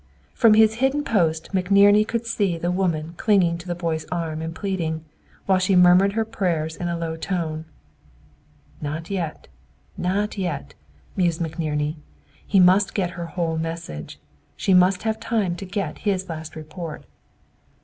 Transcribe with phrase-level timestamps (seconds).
[0.33, 4.55] From his hidden post, McNerney could see the woman clinging to the boy's arm and
[4.55, 5.05] pleading,
[5.45, 7.65] while she murmured her prayers in a low tone.
[8.81, 9.47] "Not yet,
[9.97, 10.73] not yet,"
[11.15, 11.97] mused McNerney.
[12.47, 14.17] "He must get her whole message.
[14.57, 17.03] She must have time to get his last report."